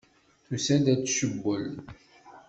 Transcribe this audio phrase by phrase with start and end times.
[0.45, 1.71] Tusa-d ad tcewwel.